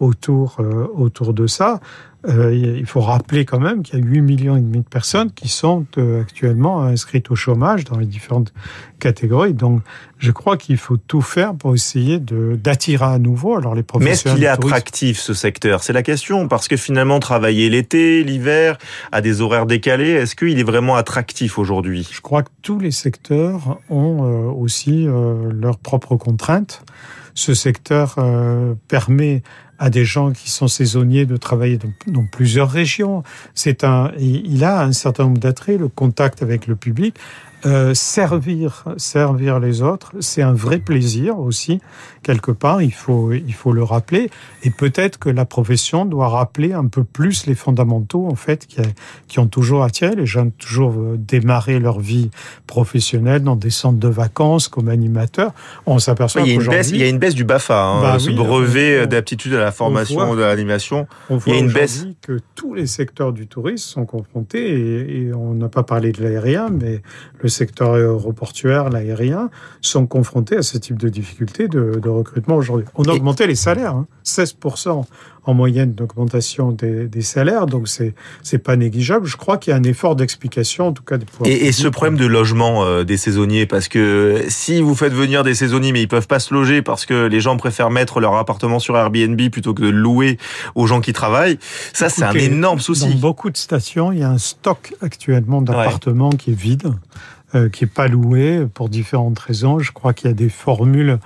autour 0.00 0.58
autour 0.96 1.34
de 1.34 1.46
ça. 1.46 1.80
Euh, 2.28 2.54
il 2.54 2.86
faut 2.86 3.00
rappeler 3.00 3.44
quand 3.44 3.60
même 3.60 3.82
qu'il 3.82 3.98
y 3.98 4.02
a 4.02 4.04
8 4.04 4.20
millions 4.20 4.56
et 4.56 4.60
demi 4.60 4.78
de 4.78 4.88
personnes 4.88 5.30
qui 5.30 5.48
sont 5.48 5.86
euh, 5.96 6.22
actuellement 6.22 6.82
inscrites 6.82 7.30
au 7.30 7.36
chômage 7.36 7.84
dans 7.84 7.98
les 7.98 8.06
différentes 8.06 8.52
catégories. 8.98 9.54
Donc, 9.54 9.82
je 10.18 10.32
crois 10.32 10.56
qu'il 10.56 10.76
faut 10.76 10.96
tout 10.96 11.20
faire 11.20 11.54
pour 11.54 11.74
essayer 11.74 12.18
d'attirer 12.18 13.04
à 13.04 13.18
nouveau 13.18 13.56
alors 13.56 13.74
les 13.74 13.82
professionnels. 13.82 14.18
Mais 14.24 14.30
est-ce 14.30 14.34
qu'il 14.34 14.44
est 14.44 14.48
attractif 14.48 15.20
ce 15.20 15.34
secteur? 15.34 15.84
C'est 15.84 15.92
la 15.92 16.02
question 16.02 16.48
parce 16.48 16.68
que 16.68 16.76
finalement 16.76 17.20
travailler 17.20 17.68
l'été, 17.68 18.24
l'hiver, 18.24 18.78
à 19.12 19.20
des 19.20 19.40
horaires 19.40 19.66
décalés, 19.66 20.10
est-ce 20.10 20.34
qu'il 20.34 20.58
est 20.58 20.64
vraiment 20.64 20.96
attractif 20.96 21.58
aujourd'hui? 21.58 22.08
Je 22.10 22.20
crois 22.20 22.42
que 22.42 22.50
tous 22.62 22.80
les 22.80 22.90
secteurs 22.90 23.78
ont 23.88 24.24
euh, 24.24 24.50
aussi 24.50 25.06
leurs 25.06 25.78
propres 25.78 26.16
contraintes. 26.16 26.82
Ce 27.34 27.52
secteur 27.52 28.16
permet 28.88 29.42
à 29.78 29.90
des 29.90 30.04
gens 30.04 30.32
qui 30.32 30.50
sont 30.50 30.68
saisonniers 30.68 31.26
de 31.26 31.36
travailler 31.36 31.78
dans, 32.06 32.24
plusieurs 32.24 32.70
régions. 32.70 33.22
C'est 33.54 33.84
un, 33.84 34.12
il 34.18 34.64
a 34.64 34.82
un 34.82 34.92
certain 34.92 35.24
nombre 35.24 35.38
d'attraits, 35.38 35.78
le 35.78 35.88
contact 35.88 36.42
avec 36.42 36.66
le 36.66 36.76
public. 36.76 37.16
Euh, 37.66 37.94
servir, 37.94 38.84
servir 38.96 39.58
les 39.58 39.82
autres, 39.82 40.12
c'est 40.20 40.42
un 40.42 40.52
vrai 40.52 40.78
plaisir 40.78 41.40
aussi 41.40 41.80
quelque 42.22 42.52
part. 42.52 42.80
Il 42.80 42.92
faut, 42.92 43.32
il 43.32 43.54
faut 43.54 43.72
le 43.72 43.82
rappeler. 43.82 44.30
Et 44.62 44.70
peut-être 44.70 45.18
que 45.18 45.28
la 45.28 45.44
profession 45.44 46.04
doit 46.04 46.28
rappeler 46.28 46.72
un 46.74 46.86
peu 46.86 47.02
plus 47.02 47.46
les 47.46 47.56
fondamentaux 47.56 48.28
en 48.30 48.36
fait 48.36 48.66
qui, 48.66 48.80
qui 49.26 49.40
ont 49.40 49.48
toujours 49.48 49.82
attiré 49.82 50.14
les 50.14 50.26
gens, 50.26 50.50
toujours 50.50 50.92
euh, 50.92 51.16
démarré 51.18 51.80
leur 51.80 51.98
vie 51.98 52.30
professionnelle 52.68 53.42
dans 53.42 53.56
des 53.56 53.70
centres 53.70 53.98
de 53.98 54.08
vacances 54.08 54.68
comme 54.68 54.88
animateurs. 54.88 55.52
On 55.86 55.98
s'aperçoit 55.98 56.42
oui, 56.42 56.54
qu'aujourd'hui, 56.54 56.90
il 56.90 57.00
y 57.00 57.04
a 57.04 57.08
une 57.08 57.18
baisse 57.18 57.34
du 57.34 57.44
Bafa, 57.44 57.82
hein, 57.82 58.00
bah 58.00 58.18
ce 58.20 58.30
brevet 58.30 59.06
d'aptitude 59.08 59.54
à 59.54 59.60
la 59.60 59.72
formation 59.72 60.36
de 60.36 60.40
l'animation. 60.40 61.08
il 61.30 61.52
y 61.52 61.56
a 61.56 61.58
une 61.58 61.72
baisse 61.72 62.06
que 62.22 62.38
tous 62.54 62.74
les 62.74 62.86
secteurs 62.86 63.32
du 63.32 63.48
tourisme 63.48 63.88
sont 63.88 64.06
confrontés 64.06 64.68
et, 64.68 65.22
et 65.22 65.34
on 65.34 65.54
n'a 65.54 65.68
pas 65.68 65.82
parlé 65.82 66.12
de 66.12 66.22
l'aérien, 66.22 66.68
mais 66.70 67.02
le 67.40 67.48
secteur 67.56 67.94
aéroportuaire, 67.94 68.90
l'aérien, 68.90 69.50
sont 69.80 70.06
confrontés 70.06 70.56
à 70.56 70.62
ce 70.62 70.78
type 70.78 70.98
de 70.98 71.08
difficultés 71.08 71.68
de, 71.68 71.98
de 72.02 72.08
recrutement 72.08 72.56
aujourd'hui. 72.56 72.86
On 72.94 73.04
a 73.04 73.12
augmenté 73.12 73.46
les 73.46 73.54
salaires, 73.54 73.94
hein, 73.94 74.06
16% 74.24 75.04
en 75.46 75.54
moyenne 75.54 75.94
d'augmentation 75.94 76.72
des, 76.72 77.06
des, 77.06 77.22
salaires, 77.22 77.66
donc 77.66 77.86
c'est 77.88 78.14
c'est 78.42 78.58
pas 78.58 78.76
négligeable. 78.76 79.26
Je 79.26 79.36
crois 79.36 79.58
qu'il 79.58 79.70
y 79.70 79.74
a 79.74 79.76
un 79.76 79.82
effort 79.84 80.16
d'explication, 80.16 80.88
en 80.88 80.92
tout 80.92 81.04
cas. 81.04 81.16
Des 81.18 81.26
et, 81.44 81.66
et 81.66 81.72
ce 81.72 81.86
problème 81.86 82.16
de 82.16 82.26
logement 82.26 82.84
euh, 82.84 83.04
des 83.04 83.16
saisonniers, 83.16 83.64
parce 83.64 83.86
que 83.88 84.44
si 84.48 84.82
vous 84.82 84.96
faites 84.96 85.12
venir 85.12 85.44
des 85.44 85.54
saisonniers, 85.54 85.92
mais 85.92 86.02
ils 86.02 86.08
peuvent 86.08 86.26
pas 86.26 86.40
se 86.40 86.52
loger 86.52 86.82
parce 86.82 87.06
que 87.06 87.26
les 87.26 87.40
gens 87.40 87.56
préfèrent 87.56 87.90
mettre 87.90 88.18
leur 88.18 88.34
appartement 88.34 88.80
sur 88.80 88.96
Airbnb 88.96 89.40
plutôt 89.50 89.72
que 89.72 89.82
de 89.82 89.88
louer 89.88 90.36
aux 90.74 90.86
gens 90.86 91.00
qui 91.00 91.12
travaillent, 91.12 91.58
ça 91.92 92.08
c'est 92.08 92.24
un 92.24 92.32
énorme 92.32 92.80
souci. 92.80 93.14
Dans 93.14 93.20
beaucoup 93.20 93.50
de 93.50 93.56
stations, 93.56 94.10
il 94.10 94.18
y 94.18 94.24
a 94.24 94.30
un 94.30 94.38
stock 94.38 94.94
actuellement 95.00 95.62
d'appartements 95.62 96.30
ouais. 96.30 96.36
qui 96.36 96.50
est 96.50 96.60
vide. 96.60 96.92
Euh, 97.54 97.68
qui 97.68 97.84
est 97.84 97.86
pas 97.86 98.08
loué 98.08 98.66
pour 98.74 98.88
différentes 98.88 99.38
raisons. 99.38 99.78
Je 99.78 99.92
crois 99.92 100.12
qu'il 100.12 100.28
y 100.28 100.32
a 100.32 100.34
des 100.34 100.48
formules 100.48 101.20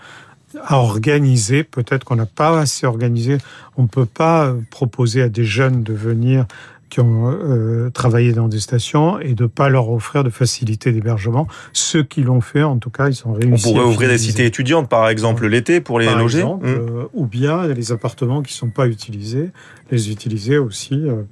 à 0.64 0.76
organiser. 0.76 1.64
Peut-être 1.64 2.04
qu'on 2.04 2.16
n'a 2.16 2.26
pas 2.26 2.58
assez 2.58 2.86
organisé. 2.86 3.38
On 3.76 3.82
ne 3.82 3.88
peut 3.88 4.06
pas 4.06 4.54
proposer 4.70 5.22
à 5.22 5.28
des 5.28 5.44
jeunes 5.44 5.82
de 5.82 5.92
venir 5.92 6.46
qui 6.90 7.00
ont 7.00 7.30
euh, 7.30 7.88
travaillé 7.90 8.32
dans 8.32 8.48
des 8.48 8.60
stations 8.60 9.18
et 9.20 9.34
de 9.34 9.46
pas 9.46 9.68
leur 9.68 9.88
offrir 9.90 10.24
de 10.24 10.30
facilité 10.30 10.92
d'hébergement. 10.92 11.46
Ceux 11.72 12.02
qui 12.02 12.22
l'ont 12.22 12.40
fait, 12.40 12.62
en 12.62 12.78
tout 12.78 12.90
cas, 12.90 13.08
ils 13.08 13.14
sont 13.14 13.32
réussis. 13.32 13.68
On 13.68 13.72
pourrait 13.72 13.86
ouvrir 13.86 14.10
des 14.10 14.18
cités 14.18 14.44
étudiantes, 14.44 14.88
par 14.88 15.08
exemple, 15.08 15.46
l'été 15.46 15.80
pour 15.80 15.98
les 15.98 16.06
par 16.06 16.18
loger. 16.18 16.40
Exemple, 16.40 16.66
mmh. 16.66 16.70
euh, 16.70 17.04
ou 17.14 17.26
bien 17.26 17.66
les 17.68 17.92
appartements 17.92 18.42
qui 18.42 18.52
sont 18.52 18.70
pas 18.70 18.88
utilisés, 18.88 19.50
les 19.90 20.10
utiliser 20.10 20.58
aussi 20.58 20.94
euh, 20.94 21.22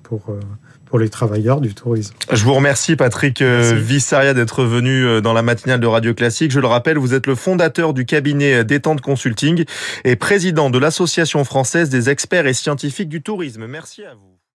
pour 0.88 0.98
les 0.98 1.08
travailleurs 1.08 1.60
du 1.60 1.74
tourisme. 1.74 2.14
Je 2.32 2.44
vous 2.44 2.54
remercie 2.54 2.96
Patrick 2.96 3.42
euh, 3.42 3.72
Merci. 3.74 3.86
Vissaria 3.86 4.34
d'être 4.34 4.64
venu 4.64 5.04
euh, 5.04 5.20
dans 5.20 5.32
la 5.32 5.42
matinale 5.42 5.80
de 5.80 5.86
Radio 5.86 6.14
Classique. 6.14 6.50
Je 6.50 6.60
le 6.60 6.66
rappelle, 6.66 6.98
vous 6.98 7.14
êtes 7.14 7.26
le 7.26 7.34
fondateur 7.34 7.94
du 7.94 8.06
cabinet 8.06 8.64
Détente 8.64 9.00
Consulting 9.00 9.64
et 10.04 10.16
président 10.16 10.70
de 10.70 10.78
l'Association 10.78 11.44
française 11.44 11.90
des 11.90 12.10
experts 12.10 12.46
et 12.46 12.54
scientifiques 12.54 13.08
du 13.08 13.22
tourisme. 13.22 13.66
Merci 13.66 14.04
à 14.04 14.14
vous. 14.14 14.37